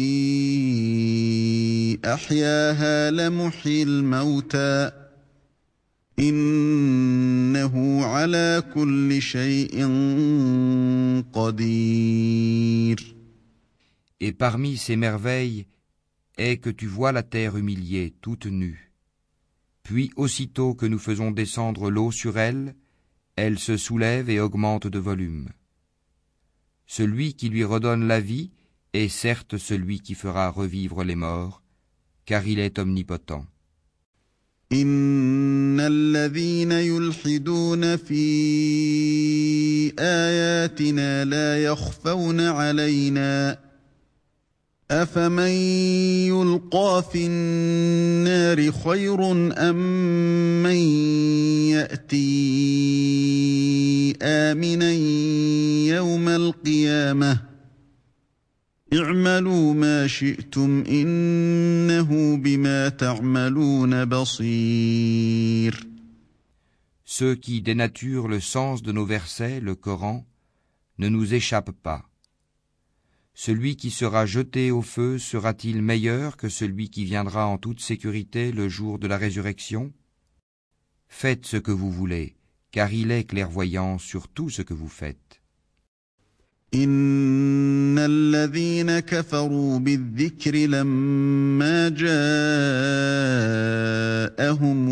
أحياها 2.05 3.11
لمحيي 3.11 3.83
الموتى 3.83 4.91
إنه 6.19 8.05
على 8.05 8.63
كل 8.73 9.21
شيء 9.21 9.85
قدير 11.33 13.15
Et 14.19 14.31
parmi 14.31 14.77
ces 14.77 14.95
merveilles 14.95 15.65
est 16.37 16.57
que 16.57 16.69
tu 16.69 16.87
vois 16.87 17.11
la 17.11 17.23
terre 17.23 17.57
humiliée, 17.57 18.13
toute 18.21 18.45
nue. 18.45 18.91
Puis 19.81 20.11
aussitôt 20.15 20.75
que 20.75 20.85
nous 20.85 20.99
faisons 20.99 21.31
descendre 21.31 21.89
l'eau 21.89 22.11
sur 22.11 22.37
elle, 22.37 22.75
elle 23.35 23.59
se 23.59 23.75
soulève 23.75 24.29
et 24.29 24.39
augmente 24.39 24.87
de 24.87 24.99
volume. 24.99 25.49
Celui 26.85 27.33
qui 27.33 27.49
lui 27.49 27.65
redonne 27.65 28.07
la 28.07 28.21
vie 28.21 28.51
est 28.93 29.09
certes 29.09 29.57
celui 29.57 29.99
qui 29.99 30.13
fera 30.15 30.49
revivre 30.49 31.03
les 31.03 31.15
morts, 31.15 31.61
car 32.25 32.47
il 32.47 32.59
est 32.59 32.79
omnipotent. 32.79 33.45
إن 34.72 35.80
الذين 35.80 36.72
يلحدون 36.72 37.96
في 37.96 38.32
آياتنا 39.98 41.24
لا 41.24 41.64
يخفون 41.64 42.40
علينا 42.40 43.58
أفمن 44.90 45.48
يلقى 46.28 47.04
في 47.12 47.26
النار 47.26 48.72
خير 48.72 49.32
أم 49.70 50.62
من 50.62 50.76
يأتي 51.72 52.28
آمنا 54.22 54.92
يوم 55.96 56.28
القيامة 56.28 57.47
اعملوا 58.97 59.73
ما 59.73 60.07
شئتم 60.07 60.83
إنه 60.87 62.37
بما 62.37 62.89
تعملون 62.89 64.05
بصير 64.05 65.87
Ceux 67.05 67.35
qui 67.35 67.61
dénaturent 67.61 68.27
le 68.27 68.39
sens 68.39 68.81
de 68.81 68.91
nos 68.91 69.05
versets, 69.05 69.59
le 69.59 69.75
Coran, 69.75 70.25
ne 70.97 71.09
nous 71.09 71.33
échappent 71.33 71.77
pas. 71.83 72.09
Celui 73.35 73.75
qui 73.75 73.91
sera 73.91 74.25
jeté 74.25 74.71
au 74.71 74.81
feu 74.81 75.19
sera-t-il 75.19 75.81
meilleur 75.81 76.37
que 76.37 76.49
celui 76.49 76.89
qui 76.89 77.03
viendra 77.03 77.45
en 77.47 77.57
toute 77.57 77.81
sécurité 77.81 78.51
le 78.51 78.67
jour 78.69 78.99
de 78.99 79.07
la 79.07 79.17
résurrection 79.17 79.91
Faites 81.07 81.45
ce 81.45 81.57
que 81.57 81.71
vous 81.71 81.91
voulez, 81.91 82.35
car 82.71 82.91
il 82.93 83.11
est 83.11 83.25
clairvoyant 83.25 83.97
sur 83.97 84.27
tout 84.27 84.49
ce 84.49 84.61
que 84.61 84.73
vous 84.73 84.89
faites. 84.89 85.36
إن 86.75 87.97
الذين 87.99 88.99
كفروا 88.99 89.79
بالذكر 89.79 90.55
لما 90.55 91.89
جاءهم 91.89 92.09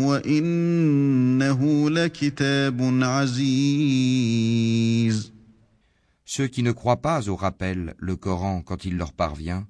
وإنه 0.02 1.90
لكتاب 1.90 2.98
عزيز 3.02 4.52
Ceux 6.24 6.46
qui 6.46 6.62
ne 6.62 6.72
croient 6.72 7.02
pas 7.02 7.28
au 7.28 7.36
rappel, 7.36 7.94
le 7.98 8.16
Coran, 8.16 8.62
quand 8.62 8.86
il 8.86 8.96
leur 8.96 9.12
parvient, 9.12 9.66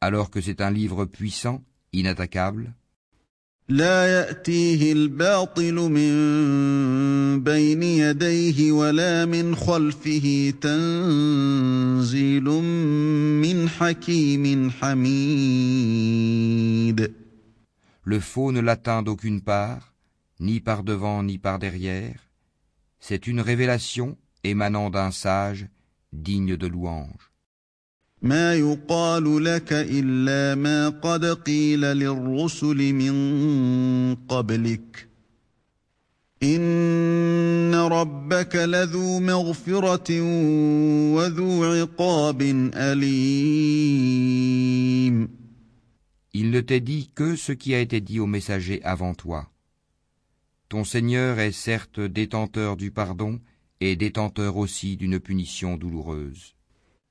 alors 0.00 0.30
que 0.30 0.40
c'est 0.40 0.60
un 0.60 0.70
livre 0.70 1.04
puissant, 1.04 1.64
inattaquable, 1.92 2.74
لا 3.72 4.06
يأتيه 4.06 4.92
الباطل 4.92 5.74
من 5.74 6.12
بين 7.42 7.82
يديه 7.82 8.72
ولا 8.72 9.24
من 9.24 9.56
خلفه 9.56 10.54
تنزيل 10.60 12.44
من 13.42 13.68
حكيم 13.68 14.70
حميد 14.70 16.02
le 18.04 18.18
faux 18.18 18.50
ne 18.50 18.60
l'atteint 18.60 19.02
d'aucune 19.02 19.40
part, 19.40 19.94
ni 20.40 20.58
par 20.60 20.82
devant 20.82 21.22
ni 21.22 21.38
par 21.38 21.60
derrière. 21.60 22.28
C'est 22.98 23.28
une 23.28 23.40
révélation 23.40 24.18
émanant 24.42 24.90
d'un 24.90 25.12
sage 25.12 25.68
digne 26.12 26.56
de 26.56 26.66
louange. 26.66 27.30
ما 28.22 28.54
يقال 28.54 29.44
لك 29.44 29.72
إلا 29.72 30.54
ما 30.54 30.88
قد 30.88 31.24
قيل 31.24 31.80
للرسل 31.80 32.92
من 32.92 34.14
قبلك 34.14 35.08
إن 36.42 37.74
ربك 37.74 38.56
لذو 38.56 39.20
مغفرة 39.20 40.20
وذو 41.14 41.64
عقاب 41.64 42.42
أليم 42.74 43.82
Il 46.34 46.50
ne 46.50 46.60
t'est 46.62 46.80
dit 46.80 47.10
que 47.14 47.36
ce 47.36 47.52
qui 47.52 47.74
a 47.74 47.80
été 47.80 48.00
dit 48.00 48.18
aux 48.18 48.26
messagers 48.26 48.82
avant 48.84 49.12
toi. 49.12 49.50
Ton 50.70 50.82
Seigneur 50.82 51.38
est 51.38 51.52
certes 51.52 52.00
détenteur 52.00 52.78
du 52.78 52.90
pardon 52.90 53.38
et 53.80 53.96
détenteur 53.96 54.56
aussi 54.56 54.96
d'une 54.96 55.20
punition 55.20 55.76
douloureuse. 55.76 56.54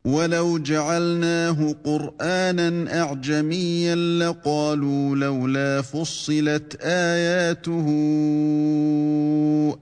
ولو 0.07 0.59
جعلناه 0.59 1.75
قرآنا 1.85 3.01
أعجميا 3.03 3.95
لقالوا 3.95 5.17
لولا 5.17 5.83
فصلت 5.83 6.79
آياته 6.83 7.87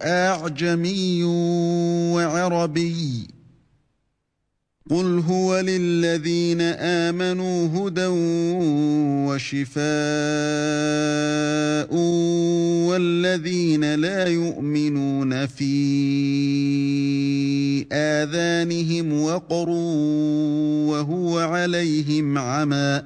أعجمي 0.03 1.25
وعربي. 2.15 3.34
قل 4.91 5.19
هو 5.19 5.61
للذين 5.61 6.61
امنوا 6.61 7.89
هدى 7.89 8.07
وشفاء 9.33 9.85
والذين 12.89 13.95
لا 13.95 14.27
يؤمنون 14.27 15.47
في 15.47 15.77
آذانهم 17.93 19.23
وقر 19.23 19.69
وهو 20.89 21.39
عليهم 21.39 22.39
عمى 22.39 23.03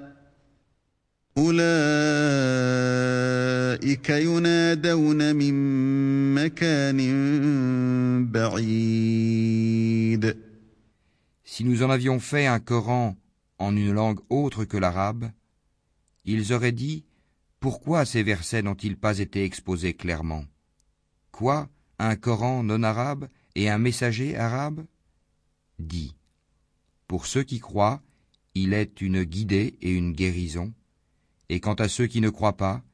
أولئك 1.38 1.68
ينادون 4.10 5.36
من 5.36 5.54
مكان 6.34 6.98
بعيد 8.32 9.68
Si 11.58 11.64
nous 11.64 11.82
en 11.82 11.90
avions 11.90 12.20
fait 12.20 12.46
un 12.46 12.60
Coran 12.60 13.16
en 13.58 13.74
une 13.76 13.90
langue 13.90 14.20
autre 14.30 14.64
que 14.64 14.76
l'arabe, 14.76 15.32
ils 16.24 16.52
auraient 16.52 16.70
dit 16.70 17.04
Pourquoi 17.58 18.04
ces 18.04 18.22
versets 18.22 18.62
n'ont-ils 18.62 18.96
pas 18.96 19.18
été 19.18 19.42
exposés 19.42 19.92
clairement? 19.92 20.44
Quoi 21.32 21.68
Un 21.98 22.14
Coran 22.14 22.62
non 22.62 22.84
arabe 22.84 23.28
et 23.56 23.68
un 23.68 23.78
messager 23.78 24.36
arabe? 24.36 24.86
Dit 25.80 26.14
Pour 27.08 27.26
ceux 27.26 27.42
qui 27.42 27.58
croient, 27.58 28.02
il 28.54 28.72
est 28.72 29.00
une 29.00 29.24
guidée 29.24 29.78
et 29.82 29.90
une 29.90 30.12
guérison, 30.12 30.72
et 31.48 31.58
quant 31.58 31.74
à 31.74 31.88
ceux 31.88 32.06
qui 32.06 32.20
ne 32.20 32.30
croient 32.30 32.56
pas, 32.56 32.84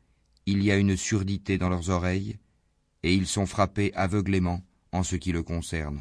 il 0.46 0.64
y 0.64 0.70
a 0.70 0.78
une 0.78 0.96
surdité 0.96 1.58
dans 1.58 1.68
leurs 1.68 1.90
oreilles, 1.90 2.38
et 3.02 3.12
ils 3.12 3.26
sont 3.26 3.44
frappés 3.44 3.92
aveuglément 3.92 4.62
en 4.90 5.02
ce 5.02 5.16
qui 5.16 5.32
le 5.32 5.42
concerne. 5.42 6.00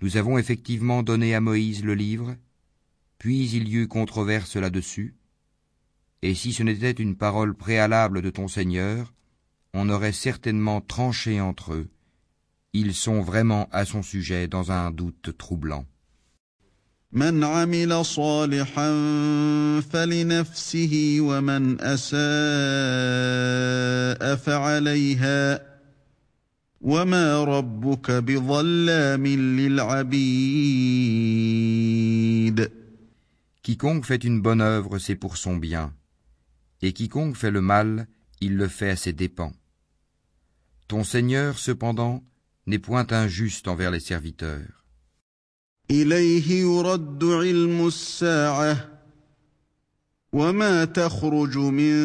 Nous 0.00 0.16
avons 0.16 0.38
effectivement 0.38 1.02
donné 1.02 1.34
à 1.34 1.40
Moïse 1.40 1.84
le 1.84 1.94
livre, 1.94 2.36
puis 3.18 3.48
il 3.52 3.68
y 3.68 3.76
eut 3.76 3.88
controverse 3.88 4.56
là-dessus, 4.56 5.14
et 6.22 6.34
si 6.34 6.52
ce 6.52 6.62
n'était 6.62 6.92
une 6.92 7.16
parole 7.16 7.54
préalable 7.54 8.22
de 8.22 8.30
ton 8.30 8.46
Seigneur, 8.46 9.12
on 9.74 9.88
aurait 9.88 10.12
certainement 10.12 10.80
tranché 10.80 11.40
entre 11.40 11.74
eux. 11.74 11.88
Ils 12.72 12.94
sont 12.94 13.20
vraiment 13.20 13.68
à 13.72 13.84
son 13.84 14.02
sujet 14.02 14.46
dans 14.48 14.70
un 14.72 14.90
doute 14.90 15.36
troublant. 15.36 15.84
من 17.12 17.44
عمل 17.44 18.04
صالحا 18.04 18.90
فلنفسه 19.80 21.18
ومن 21.20 21.80
اساء 21.80 22.16
فعليها 24.36 25.60
وما 26.86 27.44
ربك 27.44 28.10
بظلام 28.10 29.26
للعبيد 29.26 30.92
Quiconque 33.62 34.04
fait 34.04 34.24
une 34.24 34.40
bonne 34.42 34.60
œuvre, 34.60 34.98
c'est 34.98 35.14
pour 35.14 35.36
son 35.36 35.56
bien, 35.56 35.94
et 36.82 36.92
quiconque 36.92 37.36
fait 37.36 37.52
le 37.52 37.60
mal, 37.60 38.08
il 38.40 38.56
le 38.56 38.66
fait 38.66 38.90
à 38.90 38.96
ses 38.96 39.12
dépens. 39.12 39.52
Ton 40.88 41.04
Seigneur, 41.04 41.58
cependant, 41.58 42.24
n'est 42.66 42.80
point 42.80 43.06
injuste 43.10 43.68
envers 43.68 43.92
les 43.92 44.00
serviteurs. 44.00 44.82
إليه 45.90 46.50
يرد 46.60 47.24
علم 47.24 47.86
الساعة 47.86 48.88
وما 50.33 50.85
تخرج 50.85 51.57
من 51.57 51.95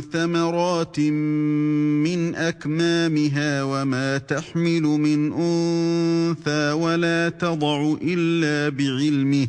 ثمرات 0.00 1.00
من 1.00 2.34
أكمامها 2.34 3.62
وما 3.62 4.18
تحمل 4.18 4.82
من 4.82 5.32
أنثى 5.32 6.72
ولا 6.72 7.28
تضع 7.28 7.94
إلا 8.02 8.68
بعلمه 8.68 9.48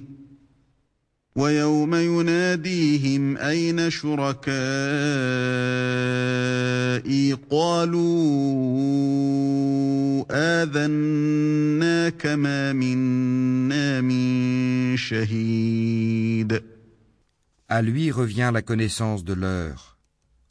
ويوم 1.36 1.96
يناديهم 1.96 3.38
أين 3.38 3.90
شركائي 3.90 4.54
قالوا 7.50 8.64
آذناك 10.32 12.26
ما 12.26 12.74
منا 12.74 14.02
من 14.02 14.98
شهيد 14.98 16.73
À 17.76 17.82
lui 17.82 18.12
revient 18.12 18.52
la 18.54 18.62
connaissance 18.62 19.24
de 19.24 19.34
l'heure. 19.34 19.98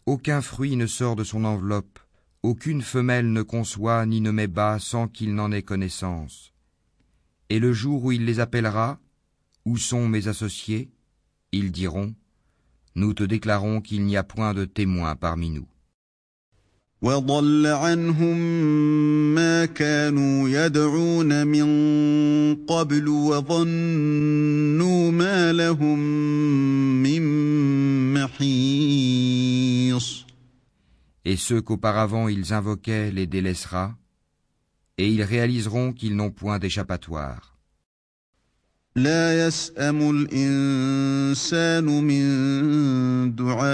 Aucun 0.07 0.41
fruit 0.43 0.75
ne 0.75 0.89
sort 0.89 1.15
de 1.15 1.23
son 1.23 1.45
enveloppe, 1.45 2.01
aucune 2.43 2.83
femelle 2.83 3.33
ne 3.33 3.43
conçoit 3.43 4.05
ni 4.07 4.21
ne 4.21 4.33
met 4.33 4.49
bas 4.49 4.81
sans 4.81 5.07
qu'il 5.07 5.37
n'en 5.37 5.53
ait 5.53 5.63
connaissance. 5.63 6.53
Et 7.49 7.61
le 7.61 7.73
jour 7.73 8.03
où 8.03 8.11
il 8.11 8.25
les 8.25 8.41
appellera, 8.41 8.99
où 9.65 9.77
sont 9.77 10.09
mes 10.09 10.27
associés? 10.27 10.91
Ils 11.53 11.71
diront, 11.71 12.13
Nous 12.97 13.15
te 13.15 13.23
déclarons 13.23 13.81
qu'il 13.83 14.05
n'y 14.05 14.17
a 14.17 14.25
point 14.25 14.53
de 14.53 14.65
témoin 14.65 15.15
parmi 15.15 15.51
nous. 15.51 15.69
وضل 17.02 17.68
عنهم 17.68 18.38
ما 19.36 19.66
كانوا 19.66 20.50
يدعون 20.50 21.48
من 21.48 21.68
قبل 22.66 23.08
وظنوا 23.08 25.12
ما 25.12 25.54
لهم 25.54 26.00
من 27.04 27.22
محيص 28.14 29.18
Et 31.26 31.36
ceux 31.36 31.62
qu'auparavant 31.62 32.30
ils 32.30 32.54
invoquaient 32.54 33.12
les 33.12 33.28
délaissera, 33.28 33.98
et 34.98 35.10
ils 35.10 35.24
réaliseront 35.24 35.92
qu'ils 35.92 36.16
n'ont 36.16 36.32
point 36.32 36.58
d'échappatoire. 36.58 37.51
لا 38.98 39.48
يسأم 39.48 40.10
الإنسان 40.10 41.86
من 41.86 43.36
دعاء 43.36 43.68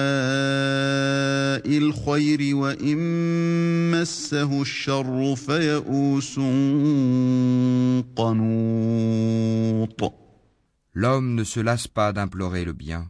الخير 1.77 2.55
وإن 2.55 2.97
مسه 3.91 4.61
الشر 4.61 5.35
فيئوس 5.35 6.35
قنوط 8.15 10.13
L'homme 10.95 11.33
ne 11.33 11.43
se 11.43 11.59
lasse 11.59 11.87
pas 11.87 12.13
d'implorer 12.13 12.65
le 12.65 12.73
bien. 12.73 13.09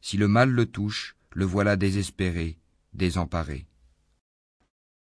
Si 0.00 0.16
le 0.16 0.28
mal 0.28 0.48
le 0.48 0.64
touche, 0.64 1.16
le 1.34 1.44
voilà 1.44 1.76
désespéré, 1.76 2.56
désemparé. 2.94 3.66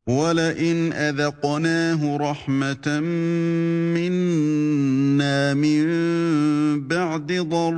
ولئن 0.07 0.93
أذقناه 0.93 2.17
رحمة 2.17 2.99
منا 3.95 5.53
من 5.53 5.83
بعد 6.87 7.31
ضراء 7.31 7.71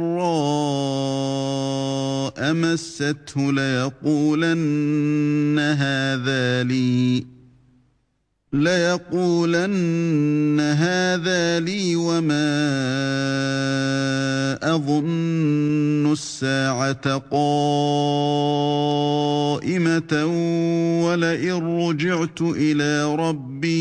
مسته 2.53 3.53
ليقولن 3.53 5.59
هذا 5.59 6.63
لي 6.63 7.34
ليقولن 8.63 10.59
هذا 10.59 11.59
لي 11.59 11.95
وما 11.95 12.55
أظن 14.75 16.11
الساعة 16.11 17.17
قائمة 17.31 17.45
ولئن 21.05 21.79
رجعت 21.87 22.41
إلى 22.41 23.15
ربي 23.15 23.75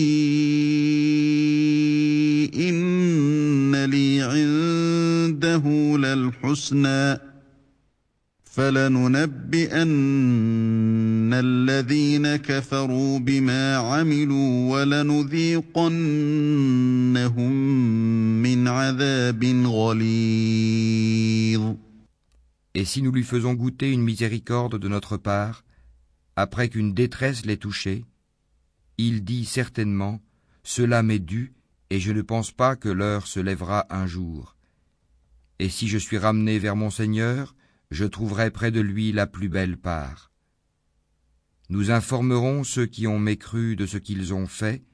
إن 2.54 3.84
لي 3.84 4.22
عنده 4.22 5.62
للحسنى 5.98 7.23
فلننبئن 8.59 9.89
الذين 11.33 12.35
كفروا 12.35 13.19
بما 13.19 13.75
عملوا 13.75 14.71
ولنذيقنهم 14.71 15.93
من 18.41 18.67
عذاب 18.67 19.43
غليظ 19.65 21.19
Et 22.75 22.85
si 22.85 23.01
nous 23.01 23.11
lui 23.11 23.23
faisons 23.23 23.55
goûter 23.55 23.91
une 23.91 24.03
miséricorde 24.03 24.77
de 24.77 24.87
notre 24.87 25.17
part, 25.17 25.63
après 26.35 26.69
qu'une 26.69 26.93
détresse 26.93 27.45
l'ait 27.45 27.57
touché, 27.57 28.05
il 28.97 29.23
dit 29.23 29.45
certainement, 29.45 30.21
Cela 30.63 31.01
m'est 31.01 31.19
dû, 31.19 31.53
et 31.89 31.99
je 31.99 32.11
ne 32.11 32.21
pense 32.21 32.51
pas 32.51 32.75
que 32.75 32.89
l'heure 32.89 33.25
se 33.25 33.39
lèvera 33.39 33.87
un 33.89 34.05
jour. 34.05 34.55
Et 35.57 35.69
si 35.69 35.87
je 35.87 35.97
suis 35.97 36.17
ramené 36.17 36.59
vers 36.59 36.75
mon 36.75 36.91
Seigneur, 36.91 37.55
je 37.90 38.04
trouverai 38.04 38.50
près 38.50 38.70
de 38.70 38.80
lui 38.80 39.12
la 39.12 39.26
plus 39.26 39.48
belle 39.48 39.76
part. 39.76 40.30
Nous 41.70 41.90
informerons 41.90 42.64
ceux 42.64 42.86
qui 42.86 43.06
ont 43.06 43.18
mécru 43.18 43.76
de 43.76 43.86
ce 43.86 43.98
qu'ils 43.98 44.34
ont 44.34 44.46
fait, 44.46 44.84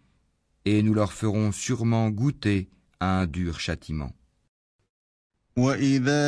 et 0.65 0.83
nous 0.83 0.95
leur 0.95 1.13
ferons 1.13 1.53
sûrement 1.53 2.11
goûter 2.11 2.71
à 3.01 3.21
un 3.21 3.27
dur 3.27 3.59
châtiment. 3.59 4.13
وإذا 5.60 6.28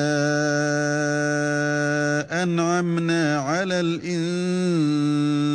أنعمنا 2.43 3.37
على 3.39 3.79
الإنسان 3.79 5.53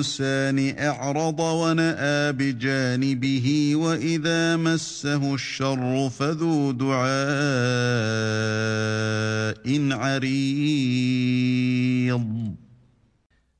أعرض 0.79 1.41
ونأى 1.41 2.33
بجانبه 2.33 3.73
وإذا 3.77 4.57
مسه 4.57 5.35
الشر 5.35 6.11
فذو 6.11 6.73
دعاء 6.73 7.03
عريض 9.93 11.33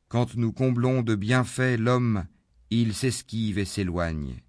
Quand 0.09 0.37
nous 0.37 0.53
comblons 0.53 1.01
de 1.01 1.15
bienfaits 1.15 1.79
l'homme, 1.79 2.27
il 2.69 2.93
s'esquive 2.93 3.59
et 3.59 3.65
s'éloigne. 3.65 4.43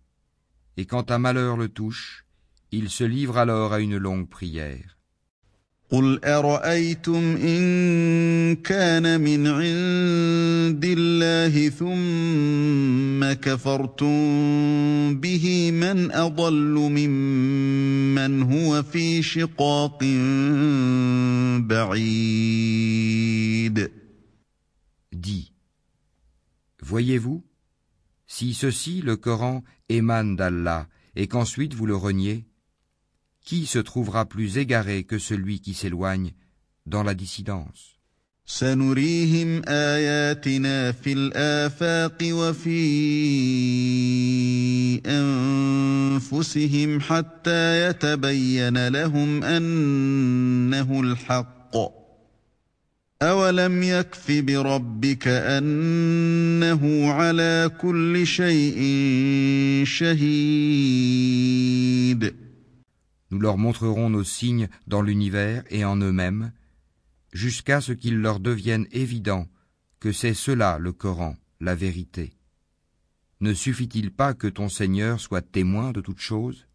Et 0.75 0.85
quand 0.85 1.09
un 1.09 1.19
malheur 1.19 1.55
le 1.55 1.69
touche, 1.69 2.25
il 2.73 2.89
se 2.89 3.05
livre 3.05 3.37
alors 3.37 3.71
à 3.71 3.79
une 3.79 3.95
longue 3.95 4.27
prière. 4.27 4.96
قل 5.93 6.25
أرأيتم 6.25 7.37
إن 7.37 8.55
كان 8.55 9.21
من 9.21 9.47
عند 9.47 10.85
الله 10.85 11.69
ثم 11.69 13.33
كفرتم 13.41 14.15
به 15.19 15.71
من 15.71 16.11
أضل 16.11 16.75
ممن 16.89 18.41
هو 18.41 18.83
في 18.83 19.21
شقاق 19.21 19.99
بعيد 21.69 23.23
Dis, 25.13 25.53
voyez-vous, 26.81 27.43
si 28.25 28.55
ceci, 28.55 29.01
le 29.01 29.15
Coran, 29.15 29.63
émane 29.89 30.35
d'Allah, 30.35 30.87
et 31.15 31.27
qu'ensuite 31.27 31.75
vous 31.75 31.85
le 31.85 31.95
reniez, 31.95 32.45
qui 33.47 33.65
se 33.65 33.79
trouvera 33.79 34.25
plus 34.25 34.57
égaré 34.57 35.03
que 35.03 35.17
celui 35.17 35.59
qui 35.59 35.73
s'éloigne 35.73 36.33
dans 36.85 37.03
la 37.03 37.13
dissidence 37.13 37.93
سنريهم 38.45 39.61
اياتنا 39.67 40.91
في 40.91 41.13
الافاق 41.13 42.17
وفي 42.23 42.81
انفسهم 45.05 46.99
حتى 46.99 47.89
يتبين 47.89 48.87
لهم 48.87 49.43
انه 49.43 51.01
الحق 51.01 51.75
اولم 53.21 53.83
يكف 53.83 54.31
بربك 54.31 55.27
انه 55.27 57.11
على 57.11 57.71
كل 57.81 58.27
شيء 58.27 58.81
شهيد 59.85 60.23
nous 63.30 63.38
leur 63.38 63.58
montrerons 63.58 64.10
nos 64.10 64.24
signes 64.24 64.68
dans 64.86 65.02
l'univers 65.02 65.62
et 65.70 65.84
en 65.84 65.96
eux-mêmes, 65.96 66.52
jusqu'à 67.32 67.80
ce 67.80 67.92
qu'il 67.92 68.18
leur 68.18 68.40
devienne 68.40 68.86
évident 68.90 69.46
que 70.00 70.12
c'est 70.12 70.34
cela 70.34 70.78
le 70.78 70.92
Coran, 70.92 71.36
la 71.60 71.74
vérité. 71.74 72.32
Ne 73.40 73.54
suffit-il 73.54 74.10
pas 74.10 74.34
que 74.34 74.48
ton 74.48 74.68
Seigneur 74.68 75.20
soit 75.20 75.42
témoin 75.42 75.92
de 75.92 76.00
toutes 76.00 76.20
choses? 76.20 76.66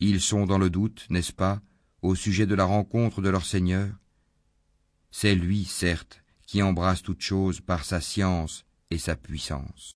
Ils 0.00 0.20
sont 0.20 0.46
dans 0.46 0.58
le 0.58 0.70
doute, 0.70 1.06
n'est-ce 1.10 1.32
pas, 1.32 1.60
au 2.02 2.14
sujet 2.14 2.46
de 2.46 2.54
la 2.54 2.64
rencontre 2.64 3.22
de 3.22 3.28
leur 3.28 3.44
Seigneur? 3.46 3.90
C'est 5.10 5.34
lui, 5.34 5.64
certes, 5.64 6.22
qui 6.46 6.62
embrasse 6.62 7.02
toute 7.02 7.20
chose 7.20 7.60
par 7.60 7.84
sa 7.84 8.00
science 8.00 8.64
et 8.90 8.98
sa 8.98 9.16
puissance. 9.16 9.92